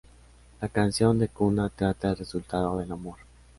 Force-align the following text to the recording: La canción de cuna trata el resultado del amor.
La 0.59 0.67
canción 0.67 1.19
de 1.19 1.27
cuna 1.27 1.69
trata 1.69 2.09
el 2.09 2.17
resultado 2.17 2.79
del 2.79 2.91
amor. 2.91 3.17